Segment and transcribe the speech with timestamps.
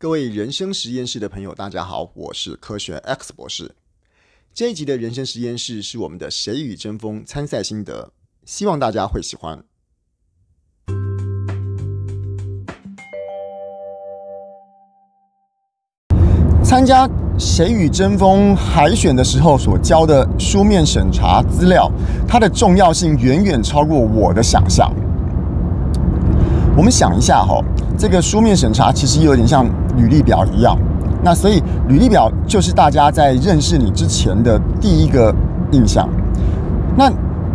[0.00, 3.74] 各位人生实验室的朋友，大家好，我是科学 X 博士。
[4.54, 8.12] 这一集的人生实验室是我们的“谁与争锋”参赛心得，
[8.44, 9.64] 希望大家会喜欢。
[16.62, 21.90] 参加“谁与争锋”海选的时候所交的书面审查资料，
[22.28, 24.94] 它的重要性远远超过我的想象。
[26.76, 27.60] 我们想一下哈，
[27.98, 29.66] 这个书面审查其实有点像
[29.98, 30.78] 履历表一样。
[31.22, 35.34] 那所以履历表就是大家在认识你之前的第一个
[35.72, 36.08] 印象。
[36.96, 37.10] 那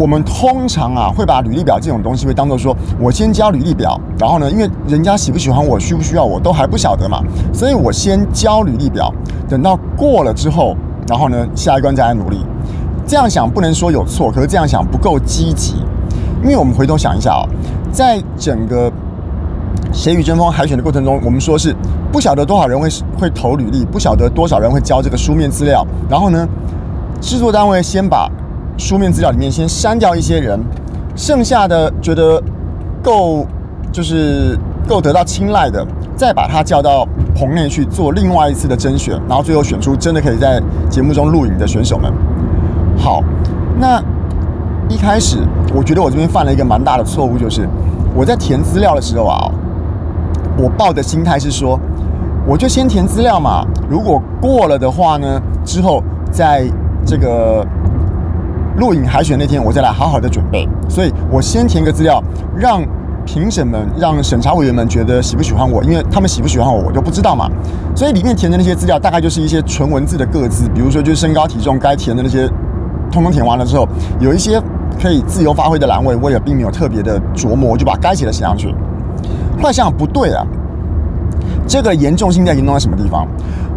[0.00, 7.20] 我们通常啊会把履历表这种东西会当做说，我先交履历表，然后呢，因为人家喜不喜欢我，需不需要我都还不晓得嘛，
[7.52, 9.12] 所以我先交履历表，
[9.48, 10.76] 等到过了之后，
[11.08, 12.38] 然后呢，下一关再来努力。
[13.04, 15.74] 这样想不能说有错，可是这样想不够积极，
[16.44, 17.42] 因为我们回头想一下啊，
[17.90, 18.92] 在整个。
[19.92, 21.74] 谁与争锋海选的过程中，我们说是
[22.12, 22.88] 不晓得多少人会
[23.18, 25.84] 会投履历，不晓得多少人会交这个书面资料。
[26.08, 26.46] 然后呢，
[27.20, 28.30] 制作单位先把
[28.76, 30.60] 书面资料里面先删掉一些人，
[31.16, 32.40] 剩下的觉得
[33.02, 33.46] 够
[33.90, 42.12] 就是够得到青睐的，再把他叫到棚内去做另外一次的甄选，然后最后选出真的可以在节目中录影的选手们。
[42.96, 43.22] 好，
[43.80, 44.00] 那
[44.88, 45.38] 一开始
[45.74, 47.66] 我觉得我这边犯了一个蛮大的错误，就是
[48.14, 49.50] 我在填资料的时候啊。
[50.58, 51.78] 我抱的心态是说，
[52.46, 53.64] 我就先填资料嘛。
[53.88, 56.66] 如果过了的话呢，之后在
[57.06, 57.64] 这个
[58.76, 60.68] 录影海选那天，我再来好好的准备。
[60.88, 62.22] 所以我先填个资料，
[62.56, 62.82] 让
[63.24, 67.48] 评审们、让审查委员们觉得喜不喜欢我，因为他们喜不喜欢我，我就不知道嘛。
[67.94, 72.48] 所以里面填的那些资料，大概就是一些纯文字的个资，比如说就是身高体重该填的那些，
[73.12, 73.86] 通通填完了之后，
[74.18, 74.60] 有一些
[75.00, 78.74] 可以自由发挥的栏位，我也并没有特别的琢磨，我就把该写的写上去。
[79.58, 80.46] 后来想想不对啊，
[81.66, 83.26] 这个严重性在严重在什么地方？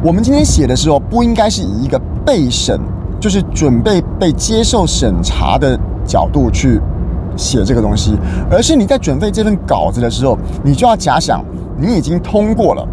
[0.04, 2.80] 我们今天写的时候，不应该是以一个备审，
[3.20, 6.80] 就是准备被接受审查的角度去
[7.36, 8.16] 写这个东西，
[8.50, 11.44] 而是你在准备这份稿子的时候，你就要假想
[11.78, 12.88] 你已经通过了，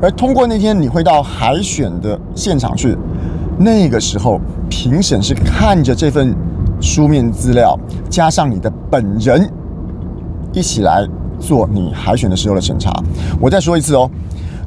[0.00, 2.96] 而通过那天你会到海选的现场去，
[3.58, 4.40] 那个时候
[4.70, 6.34] 评审是看着这份
[6.80, 9.46] 书面资料加上你的本人
[10.52, 11.06] 一起来。
[11.40, 12.92] 做你海选的时候的审查，
[13.40, 14.10] 我再说一次哦，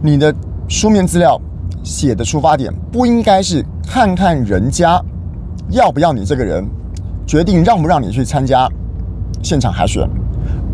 [0.02, 0.34] 你的
[0.68, 1.40] 书面资料
[1.84, 5.02] 写的出发点不应该是看看人家
[5.70, 6.66] 要不要你这个人，
[7.26, 8.68] 决定让不让你去参加
[9.42, 10.08] 现场海选，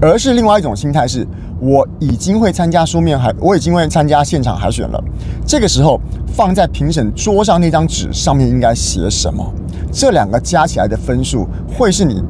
[0.02, 1.28] 而是另外一种心态是，
[1.60, 5.04] 我已经会参加书面海，我已经会参加现场海选了。
[5.46, 9.46] 这个时候放在评审桌上那张纸上面应该写什么？
[9.92, 12.24] 这两个加起来的分数会是你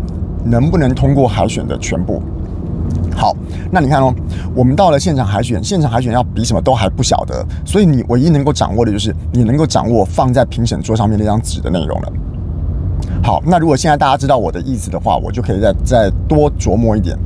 [0.43, 2.21] 能不能通过海选的全部。
[3.15, 3.35] 好，
[3.71, 4.13] 那你看哦，
[4.55, 12.13] 我们到了现场海选，现场海选要比什么都还不晓得，所以你唯一能够掌握的就是你能够掌握放在评审桌上面那张纸的内容了。
[13.23, 17.17] 好，那如果现在大家知道我的意思的话，我就可以再再多琢磨一点。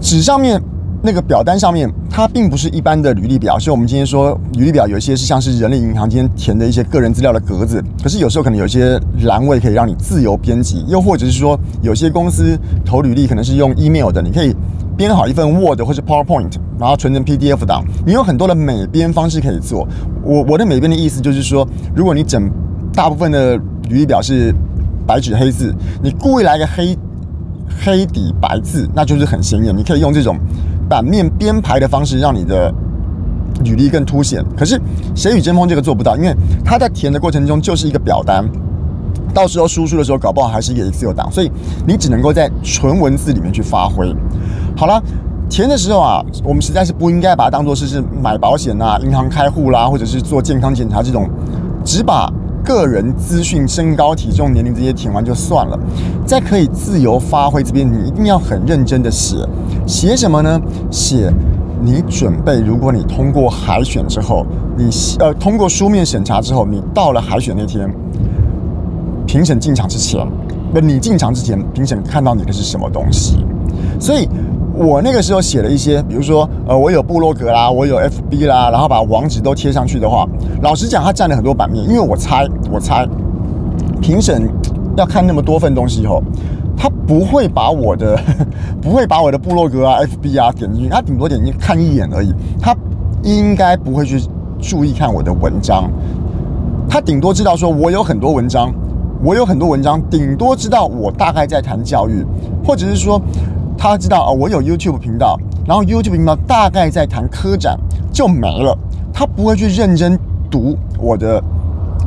[0.00, 0.60] 纸上面。
[1.06, 14.56] 那个表单上面，它并不是一般的履历表，所以我们今天说履历表有一些是像是人力银行今天填的一些个人资料的格子，可是有时候可能有一些栏位可以让你自由编辑，又或者是说有些公司投履历可能是用 email 的，你可以
[14.96, 19.86] 编好一份 Word 或是 PowerPoint，然后存成 PDF 档，你有很多的美编方式可以做。
[20.22, 22.50] 我我的美编的意思就是说，如果你整
[22.94, 23.58] 大部分的
[23.90, 24.54] 履历表是
[25.06, 26.96] 白纸黑字，你故意来个黑
[27.84, 30.38] 黑底白字，那就是很显眼，你可以用这种。
[30.88, 32.72] 版面编排的方式让你的
[33.64, 34.80] 履历更凸显，可是
[35.14, 36.34] 谁与争锋这个做不到，因为
[36.64, 38.44] 他在填的过程中就是一个表单，
[39.32, 41.50] 到时候输出的时候搞不好还是一个 Excel 档，所以
[41.86, 44.14] 你只能够在纯文字里面去发挥。
[44.76, 45.02] 好了，
[45.48, 51.28] 填的时候啊，我们实在是不应该把它当做是是买保险啊、银行开户啦，或者是做健康检查这种，
[51.84, 52.32] 只把。
[52.64, 55.78] 个人资讯、身高、体重、年龄这些填完就算了，
[56.26, 59.36] 在可以自由发挥这边，你一定要很认真的写。
[59.86, 60.60] 写什么呢？
[60.90, 61.30] 写
[61.82, 64.46] 你准备，如果你通过海选之后，
[64.76, 67.88] 你呃通过书面审查之后，你到了海选那天，
[69.26, 70.26] 评审进场之前，
[70.72, 73.44] 不，你进场之前，评审看到你的是什么东西？
[74.00, 74.28] 所以。
[74.76, 80.28] 我那个时候写了一些，比如说，呃，我有部落格啦，我有 FB 啦，然后把网址都贴上去的话，
[80.62, 81.84] 老实讲，它占了很多版面。
[81.88, 83.06] 因为我猜，我猜，
[84.02, 84.50] 评审
[84.96, 86.20] 要看那么多份东西以后，
[86.76, 88.18] 他不会把我的，
[88.82, 92.74] 不会把我的部落格啊、FB 啊点进去，他顶多点进去看一眼而已，他
[93.22, 94.20] 应该不会去
[94.60, 95.88] 注意看我的文章，
[96.88, 98.74] 他顶多知道说我有很多文章，
[99.22, 102.26] 我有很多文章，顶多知道我大概在谈教育，
[102.66, 103.22] 或者是说。
[103.90, 107.78] 他知道哦，我有 YouTube 频道，然后 YouTube 频道大概在谈科展
[108.10, 108.76] 就没了，
[109.12, 110.18] 他不会去认真
[110.50, 111.42] 读我的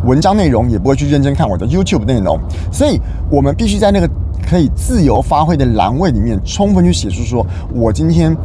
[0.04, 2.40] 文章内容，也不会去认真看我的 YouTube 内容，
[2.72, 4.10] 所以我们必须在那个
[4.50, 8.36] 可以自由发挥的栏位里面，充分去写出说我今天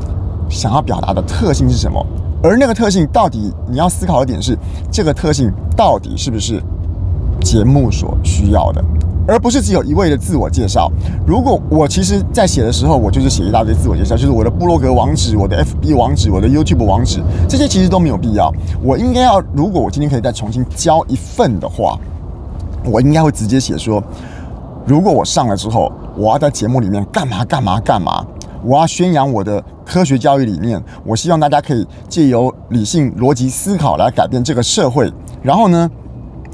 [0.51, 2.05] 想要表达的特性是什么，
[2.43, 4.57] 而那个特性到底你要思考的点是，
[4.91, 6.63] 这个特性到底是不是
[7.41, 8.85] 节目所需要的。
[9.27, 10.91] 而不是只有一味的自我介绍。
[11.27, 18.53] 如果我其实在写的时候，我就是写一大堆自我介绍，就是我的部落格网址、我的 FB 网址、我的 YouTube 网址，这些其实都没有必要。
[18.83, 21.99] 我应该要，如果我今天可以再重新交一份的话，
[22.85, 24.03] 我应该会直接写说：
[24.85, 28.27] 如果我上了之后，我要在节目里面干嘛干嘛干嘛，
[28.65, 35.13] 我要宣扬我的科学教育理念，我希望大家可以借由理性逻辑思考来改变这个社会。
[35.43, 35.91] 然后呢，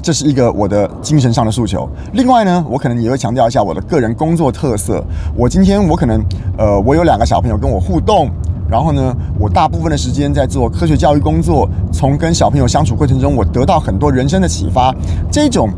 [0.01, 1.87] 这是一个我的精神上的诉求。
[2.13, 5.03] 另外呢，我可能也会强调一下我的个人工作特色。
[5.35, 6.23] 我今天我可能
[6.57, 8.29] 呃，我有两个小朋友跟我互动，
[8.69, 11.69] 然后呢，我大部分的时间在做科学教育工作。
[11.91, 14.95] 从跟小朋友相处过程中，我得到很多人生的启发。
[15.29, 15.69] 这种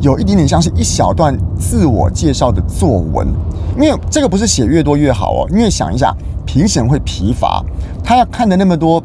[0.00, 3.28] 有一点点像是一小段自我介绍的作文，
[3.76, 5.46] 因为这个不是写越多越好哦。
[5.50, 6.14] 因为想一下，
[6.46, 7.62] 评审会疲乏，
[8.02, 9.02] 他要看的那么多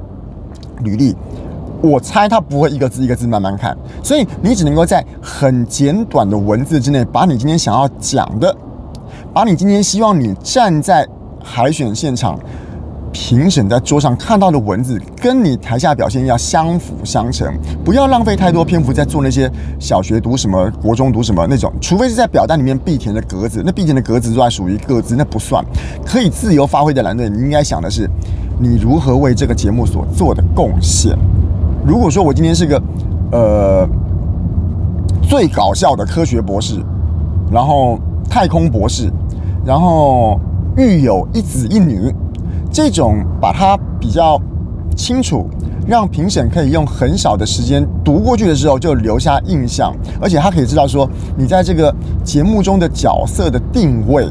[0.82, 1.14] 履历。
[1.84, 8.56] 我猜他不会一个字一个字慢慢看，所以你只能够在很简短的文字之内，把你今天想要讲的，
[9.34, 11.06] 把你今天希望你站在
[11.44, 12.40] 海选现场
[13.12, 17.54] 评审在桌上看到的文字，跟你台下表现要相辅相成，
[17.84, 25.62] 不要浪费太多篇幅在做那些小学读什么、国中读什么那种，除非是在表单里面必填的格子，那必填的格子都还属于个字，那不算。
[26.06, 28.10] 可以自由发挥的蓝队，你应该想的是，
[28.58, 31.14] 你如何为这个节目所做的贡献。
[31.86, 32.82] 如果说我今天是个，
[33.32, 33.88] 呃，
[35.22, 36.82] 最搞笑的科学博士，
[37.52, 38.00] 然后
[38.30, 39.12] 太空博士，
[39.66, 40.40] 然后
[40.78, 42.14] 育有一子一女，
[42.72, 44.40] 这种把它比较
[44.96, 45.46] 清楚，
[45.86, 51.94] 让评审可以用很少的时间读过去的时候就留下印象，而且他可以知道说你在这个
[52.24, 54.26] 节目中的角色的定位。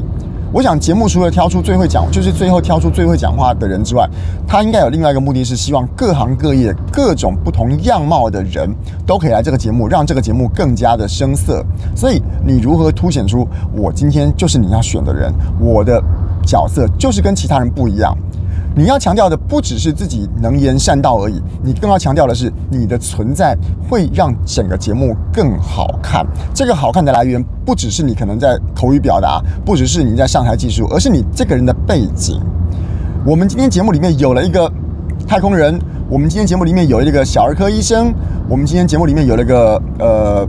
[0.53, 4.07] 我想节目除了挑出最会讲，就是最后挑出最会讲话的人之外，
[4.47, 8.69] 他应该有另外一个目的是希望各行各业各种不同样貌的人
[9.03, 11.65] 都可以来这个节目，让这个节目更加的生色。
[11.95, 15.99] 所以你如何凸显出我今天就是你要选的人，我的
[16.45, 18.15] 角色就是跟其他人不一样。
[18.75, 23.55] 你要强调的不只是自己能言善道而已，你更要强调的是你的存在
[23.87, 26.25] 会让整个节目更好看。
[26.55, 32.41] 这个好看的来源不只是你可能在口语表达，不只是你在上台技术，而是你这个人的背景。
[33.25, 34.71] 我们今天节目里面有了一个
[35.27, 35.79] 太空人，
[36.09, 38.11] 我们今天节目里面有了一个小儿科医生，
[38.49, 40.47] 我们今天节目里面有了一个呃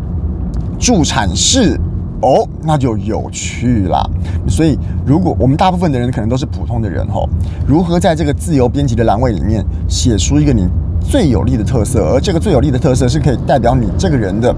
[0.78, 1.78] 助产士。
[2.24, 4.10] 哦，那就有趣了。
[4.48, 7.28] 所以，如果我们大部分的人可能都是普通的人吼，
[7.66, 10.66] 如何在这个自由编辑的栏位里面写出一个你
[11.00, 14.54] 最有利的特色，而这个最有利的特色是可以代表你这个人的，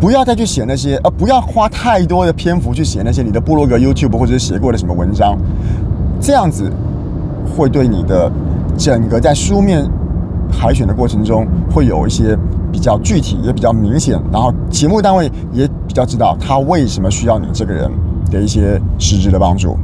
[0.00, 5.38] 不要再去写那些，呃，不要花太多的篇幅去写那些你的部落格、YouTube 或者是写过的什么文章，
[6.20, 6.68] 这样子
[7.56, 8.30] 会对你的
[8.76, 9.88] 整个在书面
[10.50, 12.36] 海选的过程中会有一些。
[12.74, 15.64] 比较具体也比较明显，然后节目单位也
[15.94, 17.88] 比较知道他为什么需要你这个人
[18.28, 19.78] 的一些实质的帮助。